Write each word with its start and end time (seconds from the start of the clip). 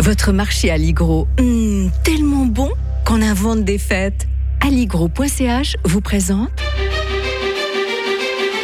Votre 0.00 0.32
marché 0.32 0.70
Alligro, 0.70 1.28
hmm, 1.38 1.88
tellement 2.04 2.46
bon 2.46 2.70
qu'on 3.04 3.20
invente 3.20 3.64
des 3.64 3.76
fêtes. 3.76 4.26
Alligro.ch 4.66 5.76
vous 5.84 6.00
présente 6.00 6.50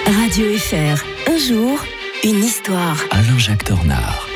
Radio 0.07 0.47
FR. 0.57 1.05
Un 1.31 1.37
jour, 1.37 1.85
une 2.25 2.43
histoire. 2.43 2.97
Alain-Jacques 3.11 3.65
Tornard. 3.65 4.27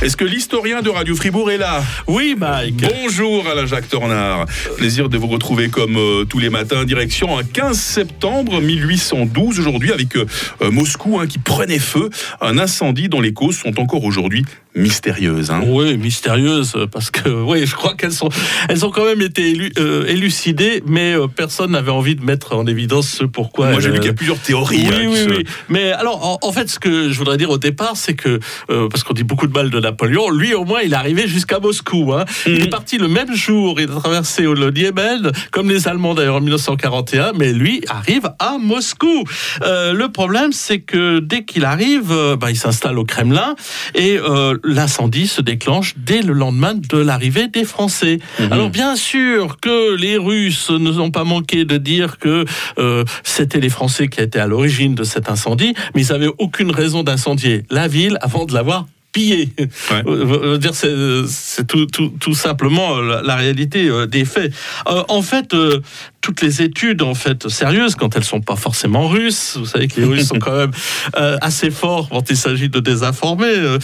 Est-ce 0.00 0.16
que 0.16 0.24
l'historien 0.24 0.80
de 0.80 0.88
Radio 0.88 1.14
Fribourg 1.14 1.50
est 1.50 1.58
là? 1.58 1.82
Oui, 2.06 2.34
Mike. 2.38 2.84
Bonjour 3.02 3.46
Alain 3.46 3.66
Jacques 3.66 3.88
Tornard. 3.88 4.46
Plaisir 4.76 5.08
de 5.08 5.16
vous 5.16 5.28
retrouver 5.28 5.68
comme 5.68 5.96
euh, 5.96 6.24
tous 6.24 6.38
les 6.38 6.50
matins. 6.50 6.84
Direction 6.84 7.38
un 7.38 7.42
15 7.42 7.78
septembre 7.78 8.60
1812 8.60 9.60
aujourd'hui 9.60 9.92
avec 9.92 10.16
euh, 10.16 10.26
euh, 10.62 10.70
Moscou 10.70 11.18
hein, 11.20 11.26
qui 11.26 11.38
prenait 11.38 11.78
feu. 11.78 12.10
Un 12.40 12.58
incendie 12.58 13.08
dont 13.08 13.20
les 13.20 13.32
causes 13.32 13.56
sont 13.56 13.78
encore 13.80 14.04
aujourd'hui 14.04 14.44
mystérieuses. 14.74 15.50
hein. 15.50 15.62
Oui, 15.66 15.96
mystérieuse, 15.96 16.74
parce 16.90 17.10
que 17.10 17.28
oui, 17.44 17.66
je 17.66 17.74
crois 17.74 17.94
qu'elles 17.94 18.12
sont, 18.12 18.28
elles 18.68 18.84
ont 18.84 18.90
quand 18.90 19.04
même 19.04 19.22
été 19.22 19.52
élu- 19.54 19.72
euh, 19.78 20.06
élucidées, 20.06 20.82
mais 20.86 21.14
euh, 21.14 21.26
personne 21.28 21.72
n'avait 21.72 21.90
envie 21.90 22.16
de 22.16 22.24
mettre 22.24 22.54
en 22.56 22.66
évidence 22.66 23.08
ce 23.08 23.24
pourquoi. 23.24 23.70
Moi 23.70 23.80
j'ai 23.80 23.90
vu 23.90 23.96
qu'il 23.98 24.06
y 24.06 24.10
a 24.10 24.14
plusieurs 24.14 24.38
théories. 24.38 24.86
Oui, 24.88 24.94
hein, 24.94 25.08
oui, 25.10 25.16
se- 25.16 25.28
oui. 25.28 25.44
Mais 25.68 25.92
alors, 25.92 26.24
en, 26.42 26.46
en 26.46 26.52
fait, 26.52 26.68
ce 26.68 26.78
que 26.78 27.10
je 27.10 27.18
voudrais 27.18 27.36
dire 27.36 27.50
au 27.50 27.58
départ, 27.58 27.92
c'est 27.96 28.14
que, 28.14 28.40
euh, 28.70 28.88
parce 28.88 29.04
qu'on 29.04 29.14
dit 29.14 29.24
beaucoup 29.24 29.46
de 29.46 29.52
mal 29.52 29.70
de 29.70 29.80
Napoléon, 29.80 30.30
lui, 30.30 30.54
au 30.54 30.64
moins, 30.64 30.80
il 30.82 30.92
est 30.92 30.96
arrivé 30.96 31.26
jusqu'à 31.28 31.58
Moscou. 31.60 32.12
hein. 32.12 32.24
Il 32.46 32.54
Mhm. 32.54 32.62
est 32.62 32.70
parti 32.70 32.98
le 32.98 33.08
même 33.08 33.34
jour, 33.34 33.80
il 33.80 33.90
a 33.90 33.94
traversé 34.00 34.42
le 34.42 34.70
Niémen, 34.70 35.30
comme 35.52 35.68
les 35.68 35.88
Allemands 35.88 36.14
d'ailleurs 36.14 36.36
en 36.36 36.40
1941, 36.40 37.32
mais 37.36 37.52
lui 37.52 37.82
arrive 37.88 38.28
à 38.38 38.58
Moscou. 38.58 39.24
Euh, 39.62 39.92
le 39.92 40.08
problème, 40.10 40.52
c'est 40.52 40.80
que 40.80 41.20
dès 41.20 41.44
qu'il 41.44 41.64
arrive, 41.64 42.12
bah, 42.40 42.50
il 42.50 42.56
s'installe 42.56 42.98
au 42.98 43.04
Kremlin 43.04 43.54
et 43.94 44.18
euh, 44.18 44.56
l'incendie 44.64 45.26
se 45.26 45.40
déclenche 45.40 45.94
dès 45.96 46.22
le 46.22 46.32
lendemain 46.32 46.74
de 46.74 46.98
l'arrivée 46.98 47.48
des 47.48 47.64
Français. 47.64 48.18
Mhm. 48.40 48.52
Alors 48.52 48.70
bien 48.70 48.96
sûr 48.96 49.58
que 49.60 49.94
les 49.96 50.16
Russes 50.16 50.70
ne 50.70 50.90
ont 50.98 51.10
pas 51.10 51.24
manqué 51.24 51.64
de 51.64 51.76
dire 51.76 52.18
que 52.18 52.44
euh, 52.78 53.04
c'était 53.22 53.60
les 53.60 53.68
Français 53.68 54.08
qui 54.08 54.20
étaient 54.20 54.40
à 54.40 54.46
l'origine 54.46 54.94
de 54.94 55.04
cet 55.04 55.28
incendie, 55.28 55.74
mais 55.94 56.04
ils 56.04 56.12
n'avaient 56.12 56.32
aucune 56.38 56.70
raison 56.70 57.02
d'incendier 57.02 57.64
la 57.70 57.88
ville 57.88 58.18
avant 58.20 58.44
de 58.44 58.54
l'avoir 58.54 58.86
pillée. 59.14 59.48
Ouais. 59.90 60.58
Dire 60.58 60.74
c'est 60.74 61.66
tout, 61.66 61.86
tout, 61.86 62.12
tout 62.20 62.34
simplement 62.34 62.98
euh, 62.98 63.02
la, 63.02 63.22
la 63.22 63.36
réalité 63.36 63.88
euh, 63.88 64.06
des 64.06 64.26
faits. 64.26 64.52
Euh, 64.88 65.04
en 65.08 65.22
fait, 65.22 65.54
euh, 65.54 65.80
toutes 66.20 66.42
les 66.42 66.60
études 66.60 67.00
en 67.00 67.14
fait 67.14 67.48
sérieuses, 67.48 67.94
quand 67.94 68.16
elles 68.16 68.24
sont 68.24 68.40
pas 68.40 68.56
forcément 68.56 69.08
russes, 69.08 69.56
vous 69.56 69.66
savez 69.66 69.88
que 69.88 70.00
les 70.00 70.06
Russes 70.06 70.26
sont 70.26 70.38
quand 70.40 70.56
même 70.56 70.72
euh, 71.16 71.38
assez 71.40 71.70
forts 71.70 72.08
quand 72.10 72.28
il 72.28 72.36
s'agit 72.36 72.68
de 72.68 72.80
désinformer, 72.80 73.78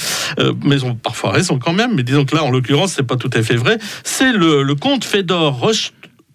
mais 0.65 0.77
ils 0.77 0.85
ont 0.85 0.95
parfois 0.95 1.31
raison 1.31 1.59
quand 1.59 1.73
même. 1.73 1.95
Mais 1.95 2.03
disons 2.03 2.25
que 2.25 2.35
là, 2.35 2.43
en 2.43 2.51
l'occurrence, 2.51 2.93
c'est 2.93 3.07
pas 3.07 3.17
tout 3.17 3.31
à 3.33 3.43
fait 3.43 3.57
vrai. 3.57 3.79
C'est 4.05 4.33
le, 4.33 4.63
le 4.63 4.75
comte 4.75 5.05
Fedor 5.05 5.61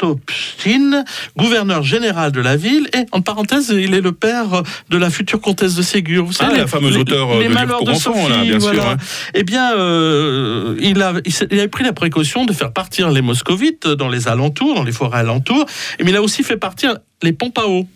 Rostopchine, 0.02 1.04
gouverneur 1.38 1.84
général 1.84 2.32
de 2.32 2.42
la 2.42 2.56
ville, 2.56 2.90
et 2.94 3.06
en 3.12 3.22
parenthèse, 3.22 3.74
il 3.76 3.94
est 3.94 4.02
le 4.02 4.12
père 4.12 4.64
de 4.90 4.98
la 4.98 5.10
future 5.10 5.40
comtesse 5.42 5.76
de 5.76 5.82
Ségur. 5.82 6.26
Vous 6.26 6.34
Ah, 6.40 6.46
savez, 6.48 6.58
la 6.58 6.68
fameuse 6.68 6.98
auteure, 6.98 7.32
euh, 7.32 7.38
de 7.38 7.42
livres 7.44 7.54
malheurs 7.54 7.82
enfants, 7.88 8.14
Sophie, 8.14 8.30
là, 8.30 8.44
bien 8.44 8.60
sûr, 8.60 8.86
hein. 8.86 8.98
Eh 9.34 9.44
bien, 9.44 9.74
euh, 9.74 10.76
il, 10.80 11.02
a, 11.02 11.14
il, 11.52 11.70
pris 11.70 11.84
la 11.84 11.94
précaution 11.94 12.46
de 12.46 12.54
faire 12.54 12.74
partir 12.74 13.10
les 13.12 13.22
moscovites 13.22 13.88
dans 13.88 14.10
les 14.10 14.28
alentours, 14.28 14.76
dans 14.76 14.84
les 14.84 14.92
forêts 14.92 15.20
alentours, 15.20 15.66
mais 16.04 16.10
il 16.12 16.16
a 16.16 16.22
aussi 16.22 16.44
fait 16.44 16.58
partir 16.58 16.98
les 17.24 17.34
pompes 17.34 17.58
à 17.58 17.68
eau 17.68 17.88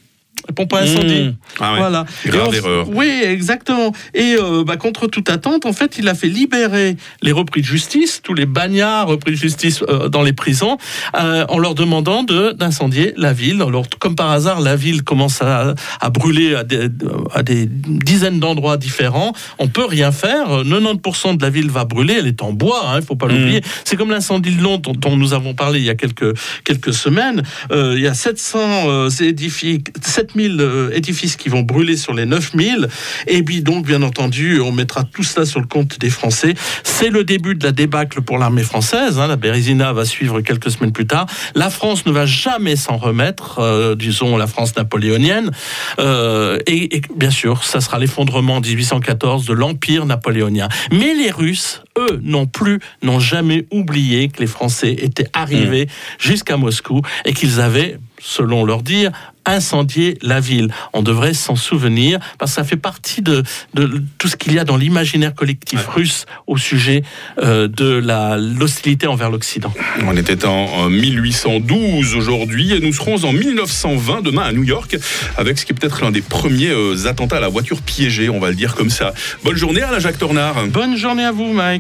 pompe 0.56 0.74
à 0.74 0.80
incendie. 0.80 1.24
Mmh. 1.24 1.36
Ah 1.60 1.76
voilà. 1.78 2.06
Grave 2.26 2.56
erreur. 2.56 2.88
Oui, 2.90 3.22
exactement. 3.24 3.92
Et 4.14 4.36
euh, 4.40 4.64
bah, 4.64 4.78
contre 4.78 5.08
toute 5.08 5.30
attente, 5.30 5.66
en 5.66 5.74
fait, 5.74 5.98
il 5.98 6.08
a 6.08 6.16
fait 6.16 6.28
libérer 6.28 6.98
les 7.22 7.32
repris 7.32 7.62
de 7.62 7.66
justice, 7.66 8.22
tous 8.24 8.34
les 8.34 8.46
bagnards 8.46 9.08
repris 9.08 9.32
de 9.32 9.38
justice 9.38 9.84
euh, 9.88 10.10
dans 10.10 10.24
les 10.24 10.34
prisons, 10.34 10.78
euh, 11.16 11.46
en 11.50 11.60
leur 11.60 11.76
demandant 11.76 12.24
d'incendier 12.24 13.14
la 13.18 13.34
ville. 13.34 13.62
Alors, 13.62 13.86
comme 14.00 14.16
par 14.16 14.32
hasard, 14.32 14.62
la 14.62 14.76
ville 14.76 15.04
commence 15.04 15.42
à, 15.42 15.76
à 16.00 16.10
brûler 16.10 16.56
à 16.56 16.64
des, 16.64 16.88
à 17.34 17.44
des 17.44 17.68
dizaines 17.68 18.40
d'endroits 18.40 18.78
différents. 18.78 19.34
On 19.58 19.68
peut 19.68 19.86
rien 19.86 20.12
faire. 20.12 20.64
90% 20.64 21.38
de 21.38 21.42
la 21.42 21.50
ville 21.50 21.70
va 21.70 21.86
brûler. 21.86 22.16
Elle 22.20 22.28
est 22.28 22.42
en 22.42 22.54
bois, 22.54 22.84
hein, 22.88 22.94
il 22.96 23.02
ne 23.02 23.06
faut 23.06 23.16
pas 23.16 23.28
mmh. 23.28 23.36
l'oublier. 23.36 23.62
C'est 23.84 23.96
comme 23.96 24.12
l'incendie 24.12 24.56
de 24.56 24.62
Londres 24.62 24.94
dont, 24.94 25.18
nous 25.18 25.34
avons 25.34 25.54
parlé 25.54 25.80
il 25.80 25.86
y 25.86 25.90
a 25.90 25.96
quelques, 25.96 26.38
quelques 26.64 26.94
semaines. 26.94 27.44
il 27.72 28.00
y 28.00 28.08
a 28.08 28.14
700 28.14 29.10
édifices, 29.22 29.80
4000 30.30 30.58
euh, 30.62 30.92
édifices 30.94 31.36
qui 31.36 31.50
vont 31.50 31.62
brûler 31.62 31.98
sur 31.98 32.14
les 32.14 32.26
9000. 32.26 32.88
Et 33.28 33.44
puis 33.44 33.62
donc, 33.62 33.86
bien 33.86 34.02
entendu, 34.04 34.60
on 34.60 34.72
mettra 34.72 35.04
tout 35.04 35.24
cela 35.24 35.46
sur 35.46 35.60
le 35.60 35.68
compte 35.68 36.00
des 36.00 36.10
Français. 36.10 36.54
C'est 36.84 37.10
le 37.10 37.24
début 37.24 37.56
de 37.56 37.64
la 37.64 37.72
débâcle 37.72 38.22
pour 38.22 38.38
l'armée 38.38 38.64
française. 38.64 39.20
Hein. 39.20 39.28
La 39.28 39.36
Bérésina 39.36 39.94
va 39.94 40.06
suivre 40.06 40.42
quelques 40.42 40.72
semaines 40.72 40.92
plus 40.92 41.08
tard. 41.08 41.26
La 41.56 41.70
France 41.70 42.06
ne 42.06 42.12
va 42.12 42.26
jamais 42.26 42.76
s'en 42.76 42.98
remettre, 42.98 43.60
euh, 43.60 43.96
disons 43.96 44.38
la 44.38 44.48
France 44.48 44.76
napoléonienne. 44.76 45.52
Euh, 46.00 46.60
et, 46.68 46.98
et 46.98 47.02
bien 47.16 47.32
sûr, 47.32 47.64
ça 47.64 47.82
sera 47.82 48.00
l'effondrement 48.00 48.58
en 48.58 48.62
1814 48.62 49.46
de 49.46 49.54
l'Empire 49.54 50.06
napoléonien. 50.06 50.68
Mais 50.92 51.14
les 51.14 51.32
Russes 51.32 51.82
eux, 52.00 52.20
non 52.24 52.46
plus, 52.48 52.80
n'ont 53.04 53.20
jamais 53.20 53.66
oublié 53.72 54.30
que 54.30 54.40
les 54.40 54.48
Français 54.48 54.96
étaient 55.00 55.28
arrivés 55.34 55.88
jusqu'à 56.20 56.58
Moscou 56.58 57.02
et 57.26 57.34
qu'ils 57.34 57.60
avaient, 57.60 57.98
selon 58.20 58.66
leur 58.66 58.82
dire, 58.82 59.12
incendié 59.46 60.18
la 60.22 60.40
ville. 60.40 60.70
On 60.94 61.02
devrait 61.02 61.34
s'en 61.34 61.56
souvenir 61.56 62.20
parce 62.38 62.52
que 62.52 62.56
ça 62.56 62.64
fait 62.64 62.76
partie 62.78 63.22
de, 63.24 63.42
de 63.74 64.04
tout 64.20 64.28
ce 64.28 64.36
qu'il 64.36 64.54
y 64.54 64.60
a 64.60 64.64
dans 64.64 64.78
l'imaginaire 64.78 65.34
collectif 65.34 65.88
russe 65.88 66.26
au 66.46 66.56
sujet 66.58 67.02
euh, 67.42 67.68
de 67.68 67.86
la- 67.86 68.38
l'hostilité 68.38 69.08
envers 69.08 69.32
l'Occident. 69.32 69.74
On 70.06 70.16
était 70.16 70.46
en 70.46 70.60
en 70.70 70.90
1812 70.90 72.16
aujourd'hui 72.16 72.74
et 72.74 72.80
nous 72.80 72.94
serons 72.94 73.24
en 73.24 73.32
1920 73.34 74.22
demain 74.22 74.44
à 74.44 74.52
New 74.52 74.64
York 74.64 74.98
avec 75.38 75.58
ce 75.58 75.66
qui 75.66 75.72
est 75.72 75.76
peut-être 75.76 76.02
l'un 76.04 76.12
des 76.12 76.22
premiers 76.22 76.70
euh, 76.70 77.08
attentats 77.08 77.38
à 77.38 77.40
la 77.40 77.50
voiture 77.50 77.82
piégée, 77.82 78.30
on 78.30 78.40
va 78.40 78.50
le 78.50 78.56
dire 78.56 78.76
comme 78.76 78.90
ça. 78.90 79.14
Bonne 79.44 79.56
journée 79.56 79.82
Alain 79.82 80.00
Jacques 80.00 80.20
Tornard. 80.20 80.68
Bonne 80.68 80.96
journée 80.98 81.24
à 81.24 81.32
vous, 81.32 81.52
Mike. 81.54 81.78